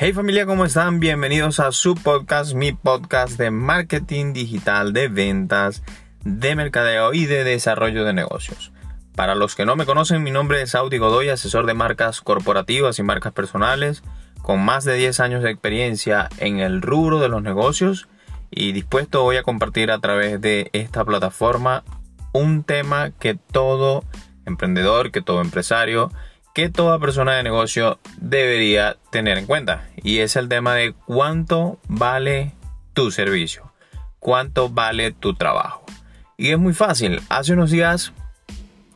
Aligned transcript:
Hey 0.00 0.12
familia, 0.12 0.46
¿cómo 0.46 0.64
están? 0.64 1.00
Bienvenidos 1.00 1.58
a 1.58 1.72
su 1.72 1.96
podcast, 1.96 2.54
mi 2.54 2.70
podcast 2.70 3.36
de 3.36 3.50
marketing 3.50 4.32
digital, 4.32 4.92
de 4.92 5.08
ventas, 5.08 5.82
de 6.22 6.54
mercadeo 6.54 7.14
y 7.14 7.26
de 7.26 7.42
desarrollo 7.42 8.04
de 8.04 8.12
negocios. 8.12 8.70
Para 9.16 9.34
los 9.34 9.56
que 9.56 9.66
no 9.66 9.74
me 9.74 9.86
conocen, 9.86 10.22
mi 10.22 10.30
nombre 10.30 10.62
es 10.62 10.76
Audi 10.76 10.98
Godoy, 10.98 11.30
asesor 11.30 11.66
de 11.66 11.74
marcas 11.74 12.20
corporativas 12.20 13.00
y 13.00 13.02
marcas 13.02 13.32
personales, 13.32 14.04
con 14.40 14.64
más 14.64 14.84
de 14.84 14.94
10 14.94 15.18
años 15.18 15.42
de 15.42 15.50
experiencia 15.50 16.28
en 16.38 16.60
el 16.60 16.80
rubro 16.80 17.18
de 17.18 17.28
los 17.28 17.42
negocios 17.42 18.06
y 18.52 18.70
dispuesto 18.70 19.24
voy 19.24 19.38
a 19.38 19.42
compartir 19.42 19.90
a 19.90 19.98
través 19.98 20.40
de 20.40 20.70
esta 20.74 21.04
plataforma 21.04 21.82
un 22.32 22.62
tema 22.62 23.10
que 23.18 23.34
todo 23.34 24.04
emprendedor, 24.46 25.10
que 25.10 25.22
todo 25.22 25.40
empresario, 25.40 26.12
que 26.58 26.70
toda 26.70 26.98
persona 26.98 27.36
de 27.36 27.44
negocio 27.44 28.00
debería 28.16 28.96
tener 29.12 29.38
en 29.38 29.46
cuenta. 29.46 29.86
Y 30.02 30.18
es 30.18 30.34
el 30.34 30.48
tema 30.48 30.74
de 30.74 30.92
cuánto 31.06 31.78
vale 31.86 32.52
tu 32.94 33.12
servicio, 33.12 33.72
cuánto 34.18 34.68
vale 34.68 35.12
tu 35.12 35.34
trabajo. 35.34 35.84
Y 36.36 36.50
es 36.50 36.58
muy 36.58 36.74
fácil. 36.74 37.22
Hace 37.28 37.52
unos 37.52 37.70
días 37.70 38.12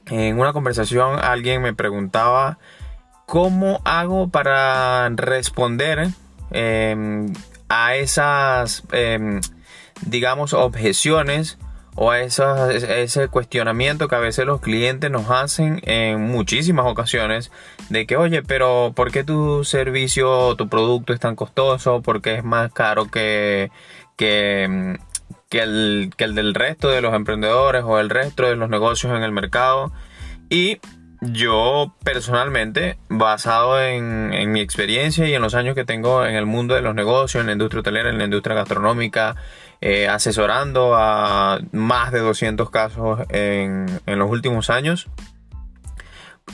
en 0.07 0.41
una 0.41 0.53
conversación 0.53 1.21
alguien 1.23 1.63
me 1.63 1.73
preguntaba 1.73 2.59
cómo 3.27 3.81
hago 3.85 4.27
para 4.27 5.09
responder 5.11 6.09
em, 6.51 7.33
a 7.69 7.95
esas, 7.95 8.83
em, 8.91 9.41
digamos, 10.01 10.53
objeciones 10.53 11.59
o 11.95 12.11
a 12.11 12.21
ese 12.21 13.29
cuestionamiento 13.29 14.09
que 14.09 14.15
a 14.15 14.21
veces 14.21 14.47
los 14.47 14.61
clientes 14.61 15.11
nos 15.11 15.31
hacen 15.31 15.81
en 15.85 16.21
muchísimas 16.23 16.87
ocasiones 16.87 17.51
de 17.91 18.07
que, 18.07 18.17
oye, 18.17 18.43
pero 18.43 18.93
¿por 18.95 19.11
qué 19.11 19.25
tu 19.25 19.65
servicio 19.65 20.31
o 20.31 20.57
tu 20.57 20.69
producto 20.69 21.13
es 21.13 21.21
tan 21.21 21.37
costoso? 21.37 22.01
¿Por 22.01 22.23
qué 22.23 22.37
es 22.37 22.45
más 22.45 22.73
caro 22.73 23.11
que, 23.11 23.71
que, 24.17 24.99
que, 25.51 25.61
el, 25.61 26.11
que 26.17 26.25
el 26.25 26.35
del 26.35 26.55
resto 26.55 26.89
de 26.89 27.03
los 27.03 27.15
emprendedores 27.15 27.83
o 27.85 27.99
el 27.99 28.09
resto 28.09 28.45
de 28.45 28.57
los 28.57 28.71
negocios 28.71 29.15
en 29.15 29.23
el 29.23 29.33
mercado? 29.33 29.93
Y 30.49 30.81
yo 31.23 31.95
personalmente, 32.03 32.99
basado 33.09 33.81
en, 33.81 34.51
mi 34.51 34.61
experiencia 34.61 35.29
y 35.29 35.35
en 35.35 35.41
los 35.41 35.55
años 35.55 35.77
que 35.77 35.85
tengo 35.85 36.27
en 36.27 36.35
el 36.35 36.47
mundo 36.47 36.75
de 36.75 36.83
los 36.83 36.97
negocios, 36.97 37.41
en 37.41 37.47
la 37.47 37.53
industria 37.53 37.81
hotelera, 37.81 38.11
en 38.11 38.19
la 38.19 38.25
industria 38.25 38.57
gastronómica, 38.57 39.37
eh, 39.81 40.09
asesorando 40.09 40.97
a 40.97 41.61
más 41.71 42.11
de 42.11 42.19
200 42.19 42.71
casos 42.71 43.21
en, 43.29 43.87
los 44.07 44.31
últimos 44.31 44.69
años. 44.69 45.09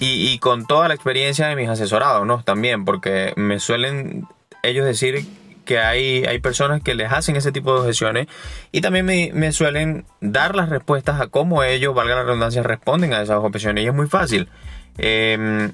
Y, 0.00 0.38
con 0.38 0.66
toda 0.66 0.86
la 0.86 0.94
experiencia 0.94 1.48
de 1.48 1.56
mis 1.56 1.68
asesorados, 1.68 2.26
¿no? 2.26 2.44
También, 2.44 2.84
porque 2.84 3.32
me 3.36 3.58
suelen 3.58 4.28
ellos 4.62 4.84
decir 4.84 5.26
que 5.68 5.78
hay, 5.78 6.24
hay 6.24 6.38
personas 6.38 6.82
que 6.82 6.94
les 6.94 7.12
hacen 7.12 7.36
ese 7.36 7.52
tipo 7.52 7.74
de 7.74 7.80
objeciones 7.80 8.26
y 8.72 8.80
también 8.80 9.04
me, 9.04 9.52
suelen 9.52 10.06
dar 10.22 10.56
las 10.56 10.70
respuestas 10.70 11.20
a 11.20 11.26
cómo 11.26 11.62
ellos, 11.62 11.94
valga 11.94 12.14
la 12.14 12.22
redundancia, 12.22 12.62
responden 12.62 13.12
a 13.12 13.20
esas 13.20 13.36
objeciones. 13.36 13.84
Y 13.84 13.88
es 13.88 13.92
muy 13.92 14.06
fácil. 14.06 14.48
Em, 14.96 15.70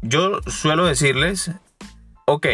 yo 0.00 0.40
suelo 0.46 0.86
decirles, 0.86 1.50
ok, 2.24 2.46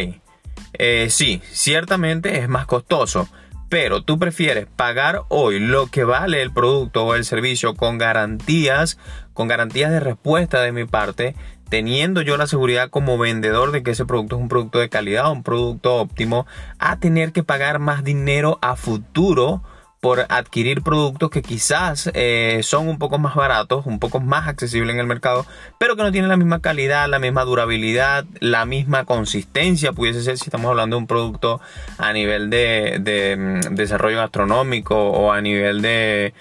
eh, 0.72 1.06
sí, 1.10 1.40
ciertamente 1.52 2.40
es 2.40 2.48
más 2.48 2.66
costoso, 2.66 3.28
pero 3.68 4.02
tú 4.02 4.18
prefieres 4.18 4.66
pagar 4.66 5.22
hoy 5.28 5.60
lo 5.60 5.86
que 5.86 6.02
vale 6.02 6.42
el 6.42 6.52
producto 6.52 7.04
o 7.04 7.14
el 7.14 7.24
servicio 7.24 7.76
con 7.76 7.98
garantías, 7.98 8.98
con 9.32 9.46
garantías 9.46 9.92
de 9.92 10.00
respuesta 10.00 10.60
de 10.60 10.72
mi 10.72 10.86
parte, 10.86 11.36
teniendo 11.68 12.22
yo 12.22 12.36
la 12.36 12.46
seguridad 12.46 12.90
como 12.90 13.18
vendedor 13.18 13.72
de 13.72 13.82
que 13.82 13.92
ese 13.92 14.04
producto 14.04 14.36
es 14.36 14.42
un 14.42 14.48
producto 14.48 14.78
de 14.78 14.88
calidad, 14.88 15.30
un 15.30 15.42
producto 15.42 15.96
óptimo, 15.96 16.46
a 16.78 16.98
tener 16.98 17.32
que 17.32 17.42
pagar 17.42 17.78
más 17.78 18.04
dinero 18.04 18.58
a 18.62 18.76
futuro 18.76 19.62
por 20.04 20.26
adquirir 20.28 20.82
productos 20.82 21.30
que 21.30 21.40
quizás 21.40 22.10
eh, 22.12 22.60
son 22.62 22.88
un 22.88 22.98
poco 22.98 23.18
más 23.18 23.34
baratos, 23.36 23.86
un 23.86 23.98
poco 23.98 24.20
más 24.20 24.48
accesibles 24.48 24.92
en 24.92 25.00
el 25.00 25.06
mercado, 25.06 25.46
pero 25.78 25.96
que 25.96 26.02
no 26.02 26.12
tienen 26.12 26.28
la 26.28 26.36
misma 26.36 26.60
calidad, 26.60 27.08
la 27.08 27.18
misma 27.18 27.42
durabilidad, 27.44 28.26
la 28.38 28.66
misma 28.66 29.06
consistencia, 29.06 29.92
pudiese 29.92 30.22
ser 30.22 30.36
si 30.36 30.44
estamos 30.44 30.68
hablando 30.68 30.96
de 30.96 31.00
un 31.00 31.06
producto 31.06 31.58
a 31.96 32.12
nivel 32.12 32.50
de, 32.50 33.34
mm, 33.38 33.74
desarrollo 33.76 34.18
gastronómico 34.18 34.94
o 34.94 35.32
a 35.32 35.40
nivel 35.40 35.80
de, 35.80 36.34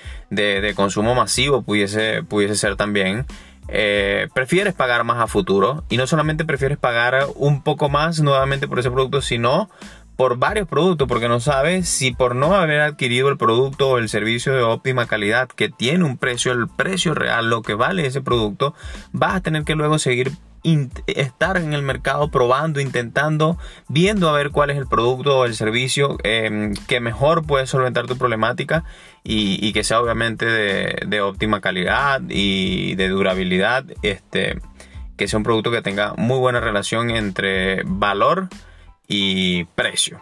consumo 0.76 1.16
masivo, 1.16 1.62
pudiese, 1.62 2.22
pudiese 2.22 2.58
ser 2.58 2.76
también. 2.76 3.26
Eh, 3.68 4.28
prefieres 4.34 4.74
pagar 4.74 5.04
más 5.04 5.20
a 5.20 5.28
futuro 5.28 5.84
y 5.90 5.98
no 5.98 6.08
solamente 6.08 6.46
prefieres 6.46 6.78
pagar 6.78 7.28
un 7.36 7.64
poco 7.64 7.90
más 7.90 8.20
nuevamente 8.22 8.68
por 8.68 8.80
ese 8.80 8.92
producto, 8.92 9.22
sino 9.22 9.70
por 10.16 10.38
varios 10.38 10.68
productos 10.68 11.08
porque 11.08 11.28
no 11.28 11.40
sabes 11.40 11.90
si 11.90 12.12
por 12.12 12.36
no 12.36 12.54
haber 12.54 12.82
adquirido 12.82 13.30
el 13.30 13.38
producto 13.38 13.90
o 13.90 13.98
el 13.98 14.10
servicio 14.10 14.54
de 14.54 14.62
óptima 14.62 15.08
calidad 15.08 15.48
que 15.48 15.70
tiene 15.70 16.04
un 16.04 16.18
precio, 16.18 16.52
el 16.52 16.68
precio 16.68 17.14
real, 17.14 17.50
lo 17.50 17.62
que 17.62 17.74
vale 17.74 18.06
ese 18.06 18.22
producto, 18.22 18.76
vas 19.12 19.36
a 19.36 19.42
tener 19.42 19.64
que 19.64 19.76
luego 19.76 19.98
seguir 19.98 20.32
estar 21.08 21.58
en 21.58 21.74
el 21.74 21.82
mercado 21.82 22.30
probando, 22.30 22.80
intentando, 22.80 23.58
viendo 23.90 24.30
a 24.30 24.34
ver 24.34 24.52
cuál 24.52 24.70
es 24.70 24.78
el 24.78 24.88
producto 24.88 25.40
o 25.40 25.46
el 25.46 25.56
servicio 25.56 26.18
em, 26.24 26.74
que 26.88 27.00
mejor 27.00 27.46
puede 27.46 27.68
solventar 27.68 28.08
tu 28.08 28.18
problemática 28.18 28.86
y, 29.24 29.72
que 29.74 29.84
sea 29.84 30.02
obviamente 30.02 30.46
de, 30.46 31.22
óptima 31.22 31.62
calidad 31.62 32.22
y 32.30 32.96
de 32.96 33.10
durabilidad, 33.10 33.86
este, 34.02 34.60
que 35.18 35.28
sea 35.28 35.38
un 35.38 35.44
producto 35.44 35.72
que 35.72 35.82
tenga 35.82 36.14
muy 36.18 36.40
buena 36.40 36.60
relación 36.60 37.10
entre 37.10 37.84
valor 37.86 38.50
y 39.08 39.66
precio. 39.66 40.22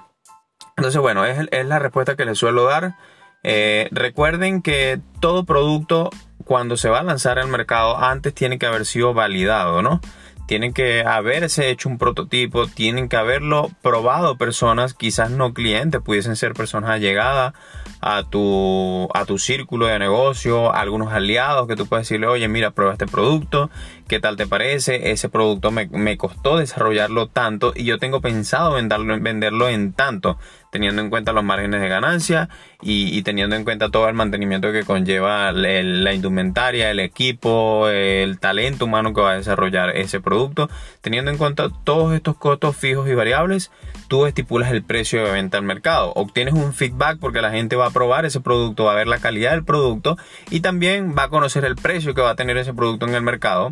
Entonces, 0.78 1.02
bueno, 1.02 1.26
es, 1.26 1.66
la 1.66 1.80
respuesta 1.80 2.16
que 2.16 2.26
les 2.26 2.38
suelo 2.38 2.66
dar. 2.66 2.96
Eh, 3.44 3.88
recuerden 3.92 4.62
que 4.62 5.00
todo 5.20 5.46
producto 5.46 6.10
cuando 6.46 6.78
se 6.78 6.90
va 6.90 7.00
a 7.00 7.04
lanzar 7.04 7.40
al 7.40 7.48
mercado 7.48 7.98
antes 7.98 8.34
tiene 8.34 8.60
que 8.60 8.66
haber 8.66 8.86
sido 8.86 9.14
validado, 9.14 9.82
¿no? 9.82 10.02
Tienen 10.52 10.74
que 10.74 11.06
haberse 11.06 11.70
hecho 11.70 11.88
un 11.88 11.98
prototipo, 11.98 12.68
tienen 12.68 13.08
que 13.08 13.16
haberlo 13.16 13.72
probado 13.82 14.36
personas, 14.36 14.94
quizás 14.94 15.32
no 15.32 15.54
clientes, 15.54 16.02
pudiesen 16.02 16.36
ser 16.36 16.52
personas 16.52 16.90
allegadas 16.90 17.54
a 18.02 18.24
tu, 18.24 19.08
a 19.14 19.24
tu 19.24 19.38
círculo 19.38 19.86
de 19.86 19.98
negocio, 19.98 20.74
algunos 20.74 21.14
aliados 21.14 21.70
que 21.70 21.78
tú 21.78 21.86
puedes 21.86 22.06
decirle, 22.06 22.28
oye, 22.28 22.50
mira, 22.50 22.72
prueba 22.72 22.92
este 22.92 23.06
producto, 23.06 23.70
¿qué 24.10 24.20
tal 24.20 24.36
te 24.36 24.46
parece? 24.46 25.12
Ese 25.12 25.30
producto 25.30 25.72
me, 25.72 25.88
me 25.88 26.18
costó 26.18 26.58
desarrollarlo 26.58 27.28
tanto 27.28 27.72
y 27.74 27.86
yo 27.86 27.98
tengo 27.98 28.20
pensado 28.20 28.74
venderlo, 28.74 29.22
venderlo 29.22 29.70
en 29.70 29.94
tanto, 29.94 30.38
teniendo 30.72 31.02
en 31.02 31.12
cuenta 31.12 31.34
los 31.34 31.44
márgenes 31.44 31.82
de 31.82 31.90
ganancia 31.90 32.50
y, 32.82 33.22
teniendo 33.22 33.56
en 33.56 33.64
cuenta 33.64 33.90
todo 33.90 34.10
el 34.10 34.16
mantenimiento 34.16 34.72
que 34.72 34.84
conlleva 34.84 35.52
la 35.52 36.14
indumentaria, 36.14 36.90
el 36.90 37.00
equipo, 37.00 37.88
el 37.90 38.40
talento 38.40 38.86
humano 38.86 39.14
que 39.14 39.22
va 39.22 39.34
a 39.34 39.38
desarrollar 39.38 39.96
ese 39.96 40.20
producto, 40.20 40.70
teniendo 41.02 41.30
en 41.30 41.38
cuenta 41.38 41.70
todos 41.84 42.16
estos 42.16 42.38
costos 42.38 42.76
fijos 42.76 43.08
y 43.08 43.14
variables, 43.14 43.70
tú 44.08 44.26
estipulas 44.26 44.72
el 44.72 44.82
precio 44.84 45.24
de 45.24 45.32
venta 45.32 45.58
al 45.58 45.64
mercado, 45.64 46.14
obtienes 46.16 46.56
un 46.56 46.74
feedback 46.74 47.20
porque 47.20 47.42
la 47.42 47.52
gente 47.52 47.76
va 47.76 47.88
a 47.88 47.92
probar 47.92 48.26
ese 48.26 48.40
producto, 48.40 48.86
va 48.86 48.94
a 48.94 48.96
ver 48.96 49.08
la 49.08 49.20
calidad 49.20 49.52
del 49.52 49.66
producto 49.66 50.18
y 50.50 50.62
también 50.62 51.16
va 51.18 51.24
a 51.24 51.30
conocer 51.30 51.66
el 51.66 51.76
precio 51.76 52.16
que 52.16 52.22
va 52.22 52.32
a 52.32 52.36
tener 52.36 52.58
ese 52.58 52.74
producto 52.74 53.06
en 53.06 53.14
el 53.14 53.22
mercado 53.22 53.72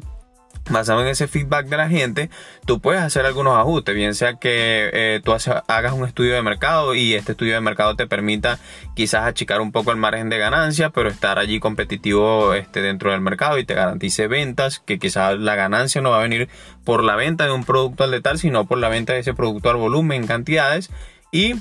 basado 0.70 1.02
en 1.02 1.08
ese 1.08 1.28
feedback 1.28 1.68
de 1.68 1.78
la 1.78 1.90
gente, 1.90 2.30
tú 2.66 2.80
puedes 2.80 3.02
hacer 3.02 3.26
algunos 3.26 3.58
ajustes, 3.58 3.96
bien 3.96 4.16
sea 4.16 4.36
que 4.36 4.90
eh, 4.94 5.22
tú 5.24 5.34
hagas 5.34 5.94
un 5.94 6.06
estudio 6.06 6.34
de 6.34 6.42
mercado 6.42 6.96
y 6.96 7.16
este 7.16 7.34
estudio 7.34 7.54
de 7.56 7.62
mercado 7.62 7.96
te 7.96 8.08
permita 8.08 8.60
quizás 8.96 9.24
achicar 9.24 9.62
un 9.62 9.72
poco 9.72 9.92
el 9.92 9.98
margen 9.98 10.30
de 10.30 10.38
ganancia, 10.38 10.90
pero 10.90 11.10
estar 11.10 11.40
allí 11.40 11.60
competitivo 11.60 12.54
este, 12.54 12.82
dentro 12.82 13.12
del 13.12 13.22
mercado 13.22 13.58
y 13.58 13.66
te 13.66 13.74
garantice 13.74 14.28
ventas, 14.28 14.80
que 14.80 15.00
quizás 15.00 15.38
la 15.38 15.56
ganancia 15.56 16.02
no 16.02 16.12
va 16.12 16.20
a 16.20 16.24
venir 16.24 16.50
por 16.84 17.04
la 17.04 17.16
venta 17.16 17.46
de 17.46 17.52
un 17.52 17.64
producto 17.64 18.04
al 18.04 18.12
detalle, 18.12 18.40
sino 18.40 18.66
por 18.66 18.78
la 18.78 18.90
venta 18.90 19.14
de 19.14 19.20
ese 19.20 19.34
producto 19.34 19.70
al 19.70 19.78
volumen 19.78 20.22
en 20.22 20.28
cantidades. 20.28 20.90
Y 21.32 21.56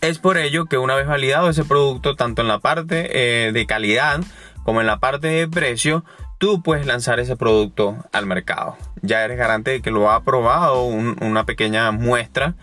es 0.00 0.18
por 0.18 0.38
ello 0.38 0.66
que 0.66 0.78
una 0.78 0.94
vez 0.94 1.06
validado 1.06 1.48
ese 1.48 1.64
producto, 1.64 2.16
tanto 2.16 2.42
en 2.42 2.48
la 2.48 2.58
parte 2.58 3.46
eh, 3.46 3.52
de 3.52 3.66
calidad 3.66 4.20
como 4.64 4.80
en 4.80 4.86
la 4.86 4.98
parte 4.98 5.28
de 5.28 5.46
precio, 5.48 6.04
tú 6.38 6.62
puedes 6.62 6.86
lanzar 6.86 7.20
ese 7.20 7.36
producto 7.36 7.96
al 8.12 8.26
mercado. 8.26 8.76
Ya 9.02 9.24
eres 9.24 9.38
garante 9.38 9.70
de 9.70 9.82
que 9.82 9.90
lo 9.90 10.10
ha 10.10 10.22
probado 10.22 10.84
una 10.84 11.44
pequeña 11.44 11.90
muestra 11.92 12.54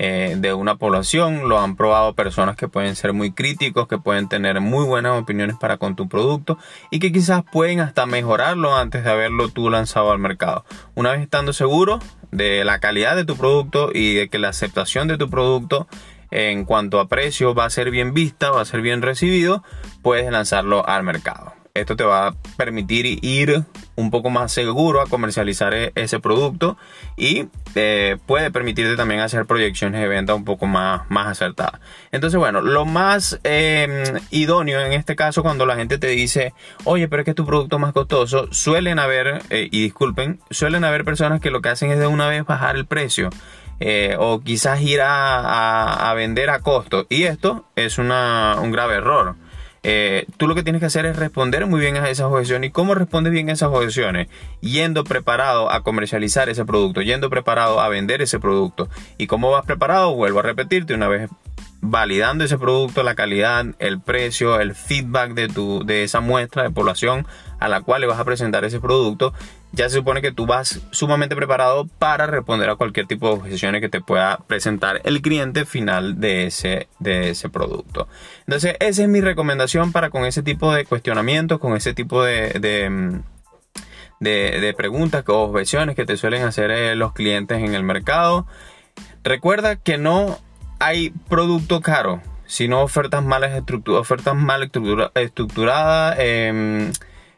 eh, 0.00 0.36
de 0.38 0.54
una 0.54 0.76
población, 0.76 1.48
lo 1.48 1.58
han 1.58 1.74
probado 1.74 2.14
personas 2.14 2.54
que 2.54 2.68
pueden 2.68 2.94
ser 2.94 3.12
muy 3.12 3.32
críticos, 3.32 3.88
que 3.88 3.98
pueden 3.98 4.28
tener 4.28 4.60
muy 4.60 4.84
buenas 4.84 5.20
opiniones 5.20 5.56
para 5.58 5.76
con 5.76 5.96
tu 5.96 6.08
producto 6.08 6.56
y 6.92 7.00
que 7.00 7.10
quizás 7.10 7.42
pueden 7.50 7.80
hasta 7.80 8.06
mejorarlo 8.06 8.76
antes 8.76 9.02
de 9.02 9.10
haberlo 9.10 9.48
tú 9.48 9.70
lanzado 9.70 10.12
al 10.12 10.20
mercado. 10.20 10.64
Una 10.94 11.10
vez 11.10 11.20
estando 11.22 11.52
seguro 11.52 11.98
de 12.30 12.64
la 12.64 12.78
calidad 12.78 13.16
de 13.16 13.24
tu 13.24 13.36
producto 13.36 13.90
y 13.92 14.14
de 14.14 14.28
que 14.28 14.38
la 14.38 14.50
aceptación 14.50 15.08
de 15.08 15.18
tu 15.18 15.28
producto 15.28 15.88
en 16.30 16.64
cuanto 16.64 17.00
a 17.00 17.08
precio 17.08 17.54
va 17.54 17.64
a 17.64 17.70
ser 17.70 17.90
bien 17.90 18.14
vista, 18.14 18.52
va 18.52 18.60
a 18.60 18.66
ser 18.66 18.82
bien 18.82 19.02
recibido, 19.02 19.64
puedes 20.02 20.30
lanzarlo 20.30 20.86
al 20.86 21.02
mercado. 21.02 21.57
Esto 21.80 21.96
te 21.96 22.04
va 22.04 22.28
a 22.28 22.34
permitir 22.56 23.18
ir 23.24 23.64
un 23.96 24.10
poco 24.10 24.30
más 24.30 24.52
seguro 24.52 25.00
a 25.00 25.06
comercializar 25.06 25.74
e-, 25.74 25.92
ese 25.96 26.20
producto 26.20 26.76
y 27.16 27.46
eh, 27.74 28.16
puede 28.26 28.50
permitirte 28.50 28.96
también 28.96 29.20
hacer 29.20 29.44
proyecciones 29.46 30.00
de 30.00 30.08
venta 30.08 30.34
un 30.34 30.44
poco 30.44 30.66
más, 30.66 31.10
más 31.10 31.26
acertadas. 31.26 31.80
Entonces, 32.12 32.38
bueno, 32.38 32.60
lo 32.60 32.84
más 32.84 33.40
em, 33.42 34.04
idóneo 34.30 34.80
en 34.80 34.92
este 34.92 35.16
caso 35.16 35.42
cuando 35.42 35.66
la 35.66 35.76
gente 35.76 35.98
te 35.98 36.08
dice, 36.08 36.54
oye, 36.84 37.08
pero 37.08 37.22
es 37.22 37.26
que 37.26 37.34
tu 37.34 37.44
producto 37.44 37.76
es 37.76 37.82
más 37.82 37.92
costoso, 37.92 38.48
suelen 38.52 38.98
haber, 38.98 39.42
eh, 39.50 39.68
y 39.70 39.82
disculpen, 39.82 40.40
suelen 40.50 40.84
haber 40.84 41.04
personas 41.04 41.40
que 41.40 41.50
lo 41.50 41.60
que 41.60 41.70
hacen 41.70 41.90
es 41.90 41.98
de 41.98 42.06
una 42.06 42.28
vez 42.28 42.44
bajar 42.44 42.76
el 42.76 42.86
precio. 42.86 43.30
Eh, 43.80 44.16
o 44.18 44.40
quizás 44.40 44.80
ir 44.82 45.00
a, 45.02 46.10
a, 46.10 46.14
vender 46.14 46.50
a 46.50 46.58
costo. 46.60 47.06
Y 47.08 47.24
esto 47.24 47.64
es 47.76 47.98
una, 47.98 48.56
un 48.60 48.72
grave 48.72 48.96
error. 48.96 49.36
Eh, 49.82 50.26
tú 50.36 50.48
lo 50.48 50.54
que 50.54 50.62
tienes 50.62 50.80
que 50.80 50.86
hacer 50.86 51.06
es 51.06 51.16
responder 51.16 51.66
muy 51.66 51.80
bien 51.80 51.96
a 51.96 52.08
esas 52.08 52.26
objeciones. 52.26 52.68
¿Y 52.68 52.72
cómo 52.72 52.94
respondes 52.94 53.32
bien 53.32 53.48
a 53.50 53.52
esas 53.52 53.70
objeciones? 53.70 54.28
Yendo 54.60 55.04
preparado 55.04 55.70
a 55.70 55.82
comercializar 55.82 56.48
ese 56.48 56.64
producto, 56.64 57.02
yendo 57.02 57.30
preparado 57.30 57.80
a 57.80 57.88
vender 57.88 58.22
ese 58.22 58.38
producto. 58.38 58.88
¿Y 59.18 59.26
cómo 59.26 59.50
vas 59.50 59.64
preparado? 59.64 60.14
Vuelvo 60.14 60.40
a 60.40 60.42
repetirte 60.42 60.94
una 60.94 61.08
vez 61.08 61.30
validando 61.80 62.44
ese 62.44 62.58
producto, 62.58 63.02
la 63.02 63.14
calidad, 63.14 63.64
el 63.78 64.00
precio, 64.00 64.60
el 64.60 64.74
feedback 64.74 65.34
de, 65.34 65.48
tu, 65.48 65.84
de 65.84 66.02
esa 66.02 66.20
muestra 66.20 66.64
de 66.64 66.70
población 66.70 67.26
a 67.60 67.68
la 67.68 67.82
cual 67.82 68.00
le 68.00 68.06
vas 68.06 68.18
a 68.18 68.24
presentar 68.24 68.64
ese 68.64 68.80
producto, 68.80 69.32
ya 69.72 69.88
se 69.88 69.96
supone 69.96 70.22
que 70.22 70.32
tú 70.32 70.46
vas 70.46 70.80
sumamente 70.90 71.36
preparado 71.36 71.86
para 71.98 72.26
responder 72.26 72.70
a 72.70 72.76
cualquier 72.76 73.06
tipo 73.06 73.28
de 73.28 73.34
objeciones 73.34 73.80
que 73.80 73.88
te 73.88 74.00
pueda 74.00 74.38
presentar 74.46 75.00
el 75.04 75.20
cliente 75.20 75.66
final 75.66 76.20
de 76.20 76.46
ese, 76.46 76.88
de 76.98 77.30
ese 77.30 77.48
producto. 77.48 78.08
Entonces, 78.46 78.76
esa 78.80 79.02
es 79.02 79.08
mi 79.08 79.20
recomendación 79.20 79.92
para 79.92 80.10
con 80.10 80.24
ese 80.24 80.42
tipo 80.42 80.72
de 80.72 80.84
cuestionamientos, 80.84 81.58
con 81.58 81.76
ese 81.76 81.92
tipo 81.92 82.22
de, 82.22 82.50
de, 84.20 84.60
de, 84.60 84.74
preguntas 84.74 85.22
o 85.28 85.42
objeciones 85.42 85.96
que 85.96 86.06
te 86.06 86.16
suelen 86.16 86.44
hacer 86.44 86.70
eh, 86.70 86.96
los 86.96 87.12
clientes 87.12 87.58
en 87.58 87.74
el 87.74 87.82
mercado. 87.82 88.46
Recuerda 89.22 89.76
que 89.76 89.98
no 89.98 90.38
hay 90.78 91.10
producto 91.28 91.80
caro, 91.80 92.22
sino 92.46 92.82
ofertas 92.82 93.22
ofertas 93.86 94.34
mal 94.34 94.70
estructuradas, 95.14 96.16
em, 96.18 96.92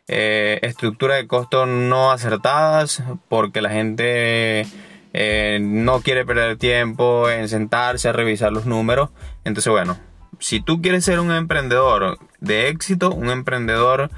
eh, 0.08 0.58
estructura 0.62 1.16
de 1.16 1.26
costos 1.26 1.68
no 1.68 2.10
acertadas, 2.10 3.02
porque 3.28 3.60
la 3.60 3.70
gente 3.70 4.66
eh, 5.12 5.58
no 5.60 6.00
quiere 6.00 6.24
perder 6.24 6.56
tiempo 6.56 7.28
en 7.30 7.48
sentarse 7.48 8.08
a 8.08 8.12
revisar 8.12 8.52
los 8.52 8.66
números. 8.66 9.10
Entonces, 9.44 9.70
bueno, 9.70 9.98
si 10.38 10.60
tú 10.60 10.80
quieres 10.80 11.04
ser 11.04 11.20
un 11.20 11.32
emprendedor 11.32 12.18
de 12.40 12.68
éxito, 12.68 13.10
un 13.10 13.30
emprendedor 13.30 14.10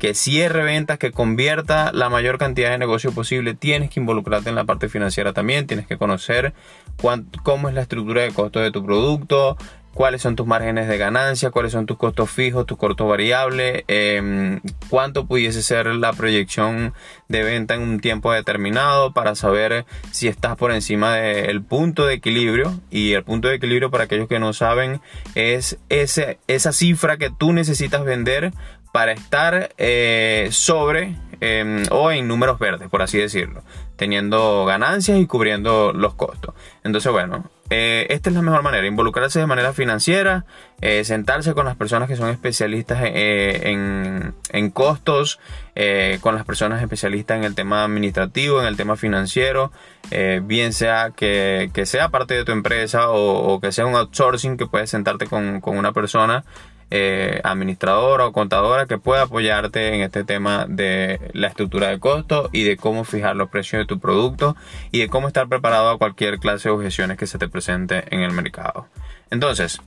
que 0.00 0.14
cierre 0.14 0.64
ventas, 0.64 0.98
que 0.98 1.12
convierta 1.12 1.92
la 1.92 2.08
mayor 2.08 2.38
cantidad 2.38 2.70
de 2.70 2.78
negocio 2.78 3.12
posible, 3.12 3.54
tienes 3.54 3.90
que 3.90 4.00
involucrarte 4.00 4.48
en 4.48 4.54
la 4.54 4.64
parte 4.64 4.88
financiera 4.88 5.34
también, 5.34 5.66
tienes 5.66 5.86
que 5.86 5.98
conocer 5.98 6.54
cómo 7.44 7.68
es 7.68 7.74
la 7.74 7.82
estructura 7.82 8.22
de 8.22 8.32
costo 8.32 8.60
de 8.60 8.70
tu 8.70 8.84
producto, 8.84 9.58
cuáles 9.94 10.22
son 10.22 10.36
tus 10.36 10.46
márgenes 10.46 10.88
de 10.88 10.98
ganancia, 10.98 11.50
cuáles 11.50 11.72
son 11.72 11.86
tus 11.86 11.96
costos 11.96 12.30
fijos, 12.30 12.66
tus 12.66 12.78
costos 12.78 13.08
variables, 13.08 13.84
em, 13.88 14.60
cuánto 14.88 15.26
pudiese 15.26 15.62
ser 15.62 15.86
la 15.86 16.12
proyección 16.12 16.94
de 17.28 17.42
venta 17.42 17.74
en 17.74 17.82
un 17.82 18.00
tiempo 18.00 18.32
determinado 18.32 19.12
para 19.12 19.34
saber 19.34 19.84
si 20.12 20.28
estás 20.28 20.56
por 20.56 20.72
encima 20.72 21.16
del 21.16 21.62
punto 21.62 22.06
de 22.06 22.14
equilibrio. 22.14 22.80
Y 22.90 23.12
el 23.12 23.24
punto 23.24 23.48
de 23.48 23.56
equilibrio, 23.56 23.90
para 23.90 24.04
aquellos 24.04 24.28
que 24.28 24.38
no 24.38 24.52
saben, 24.52 25.00
es 25.34 25.78
ese, 25.88 26.38
esa 26.46 26.72
cifra 26.72 27.16
que 27.16 27.30
tú 27.30 27.52
necesitas 27.52 28.04
vender 28.04 28.52
para 28.92 29.12
estar 29.12 29.70
eh, 29.78 30.48
sobre 30.50 31.16
em, 31.40 31.84
o 31.90 32.10
en 32.10 32.26
números 32.26 32.58
verdes, 32.58 32.88
por 32.88 33.02
así 33.02 33.18
decirlo, 33.18 33.62
teniendo 33.96 34.64
ganancias 34.64 35.18
y 35.18 35.26
cubriendo 35.26 35.92
los 35.92 36.14
costos. 36.14 36.54
Entonces, 36.84 37.10
bueno, 37.12 37.44
eh, 37.70 38.06
esta 38.10 38.30
es 38.30 38.36
la 38.36 38.42
mejor 38.42 38.62
manera, 38.62 38.86
involucrarse 38.86 39.38
de 39.38 39.46
manera 39.46 39.72
financiera, 39.72 40.44
eh, 40.80 41.04
sentarse 41.04 41.54
con 41.54 41.64
las 41.64 41.76
personas 41.76 42.08
que 42.08 42.16
son 42.16 42.28
especialistas 42.28 42.98
en, 43.02 44.34
en, 44.50 44.70
costos, 44.70 45.38
con 46.20 46.34
las 46.34 46.44
personas 46.44 46.82
especialistas 46.82 47.38
en 47.38 47.44
el 47.44 47.54
tema 47.54 47.84
administrativo, 47.84 48.60
en 48.60 48.66
el 48.66 48.76
tema 48.76 48.96
financiero, 48.96 49.72
bien 50.42 50.72
sea 50.72 51.12
que, 51.16 51.70
que, 51.72 51.86
sea 51.86 52.10
parte 52.10 52.34
de 52.34 52.44
tu 52.44 52.52
empresa 52.52 53.10
o, 53.10 53.54
o, 53.54 53.60
que 53.60 53.72
sea 53.72 53.86
un 53.86 53.94
outsourcing 53.94 54.58
que 54.58 54.66
puedes 54.66 54.90
sentarte 54.90 55.26
con, 55.26 55.60
con 55.60 55.78
una 55.78 55.92
persona 55.92 56.44
eh, 56.90 57.40
administradora 57.44 58.26
o 58.26 58.32
contadora 58.32 58.86
que 58.86 58.98
pueda 58.98 59.22
apoyarte 59.22 59.94
en 59.94 60.00
este 60.00 60.24
tema 60.24 60.66
de 60.68 61.20
la 61.32 61.48
estructura 61.48 61.88
de 61.88 62.00
costo 62.00 62.50
y 62.52 62.64
de 62.64 62.76
cómo 62.76 63.04
fijar 63.04 63.36
los 63.36 63.48
precios 63.48 63.80
de 63.80 63.86
tu 63.86 64.00
producto 64.00 64.56
y 64.90 65.00
de 65.00 65.08
cómo 65.08 65.28
estar 65.28 65.48
preparado 65.48 65.90
a 65.90 65.98
cualquier 65.98 66.38
clase 66.38 66.68
de 66.68 66.74
objeciones 66.74 67.16
que 67.16 67.26
se 67.26 67.38
te 67.38 67.48
presente 67.48 68.04
en 68.10 68.22
el 68.22 68.32
mercado. 68.32 68.88
Entonces, 69.30 69.80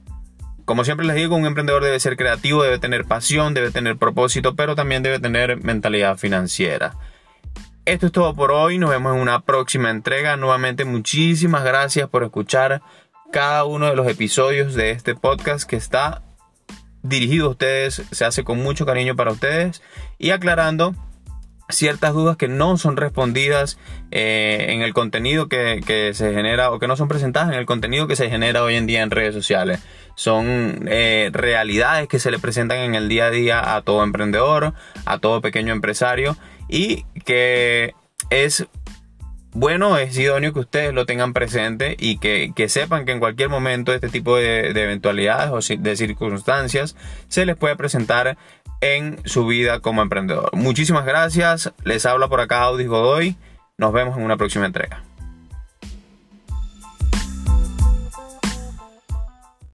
como 0.66 0.86
siempre 0.86 1.06
les 1.06 1.18
digo, 1.18 1.36
un 1.36 1.46
emprendedor 1.46 1.84
debe 1.84 2.00
ser 2.00 2.16
creativo, 2.16 2.64
debe 2.64 2.80
tener 2.80 3.04
pasión, 3.06 3.54
debe 3.54 3.72
tener 3.72 3.98
propósito, 3.98 4.56
pero 4.56 4.76
también 4.76 5.04
debe 5.04 5.20
tener 5.20 5.62
mentalidad 5.62 6.18
financiera. 6.18 6.96
Esto 7.86 8.06
es 8.06 8.12
todo 8.14 8.34
por 8.34 8.52
hoy, 8.52 8.78
nos 8.78 8.90
vemos 8.90 9.14
en 9.14 9.22
una 9.22 9.42
próxima 9.42 9.90
entrega. 9.90 10.38
Nuevamente 10.38 10.86
muchísimas 10.86 11.66
gracias 11.66 12.08
por 12.08 12.24
escuchar 12.24 12.82
cada 13.34 13.66
uno 13.66 13.88
de 13.88 13.96
los 13.98 14.08
episodios 14.08 14.74
de 14.74 14.92
este 14.92 15.16
podcast 15.16 15.70
que 15.70 15.76
está 15.76 16.22
dirigido 17.04 17.48
a 17.48 17.52
ustedes, 17.52 18.02
se 18.12 18.26
hace 18.26 18.44
con 18.44 18.64
mucho 18.64 18.86
cariño 18.86 19.16
para 19.16 19.32
ustedes 19.32 19.82
y 20.18 20.32
aclarando 20.32 20.96
ciertas 21.70 22.14
dudas 22.14 22.38
que 22.38 22.48
no 22.48 22.78
son 22.78 22.98
respondidas 22.98 23.78
eh, 24.12 24.68
en 24.70 24.82
el 24.82 24.94
contenido 24.94 25.48
que, 25.48 26.12
se 26.14 26.34
genera 26.34 26.72
o 26.72 26.80
que 26.80 26.88
no 26.88 26.96
son 26.96 27.08
presentadas 27.08 27.50
en 27.50 27.60
el 27.60 27.66
contenido 27.66 28.08
que 28.08 28.16
se 28.16 28.30
genera 28.30 28.64
hoy 28.64 28.76
en 28.76 28.86
día 28.86 29.02
en 29.02 29.12
redes 29.12 29.34
sociales. 29.34 29.82
Son 30.16 30.86
eh, 30.88 31.30
realidades 31.34 32.08
que 32.08 32.20
se 32.20 32.32
le 32.32 32.40
presentan 32.40 32.80
en 32.80 32.96
el 32.96 33.10
día 33.10 33.26
a 33.26 33.32
día 33.32 33.76
a 33.76 33.82
todo 33.82 34.04
emprendedor, 34.04 34.74
a 35.06 35.18
todo 35.20 35.42
pequeño 35.42 35.74
empresario 35.74 36.38
y 36.70 37.04
que 37.26 37.94
es 38.30 38.68
bueno, 39.54 39.98
es 39.98 40.18
idóneo 40.18 40.54
que 40.54 40.60
ustedes 40.60 40.94
lo 40.94 41.06
tengan 41.06 41.34
presente 41.34 41.96
y 42.00 42.18
que, 42.18 42.52
sepan 42.68 43.06
que 43.06 43.12
en 43.12 43.20
cualquier 43.20 43.50
momento 43.50 43.94
este 43.94 44.10
tipo 44.10 44.36
de, 44.36 44.70
eventualidades 44.70 45.52
o 45.52 45.76
de 45.78 45.96
circunstancias 45.96 46.96
se 47.28 47.46
les 47.46 47.56
puede 47.56 47.76
presentar 47.76 48.38
en 48.82 49.20
su 49.26 49.46
vida 49.46 49.80
como 49.80 50.02
emprendedor. 50.02 50.50
Muchísimas 50.54 51.06
gracias. 51.06 51.72
Les 51.84 52.06
habla 52.06 52.28
por 52.28 52.42
acá 52.42 52.64
Audis 52.64 52.88
Godoy. 52.88 53.36
Nos 53.78 53.94
vemos 53.94 54.18
en 54.18 54.24
una 54.24 54.38
próxima 54.38 54.66
entrega. 54.66 55.04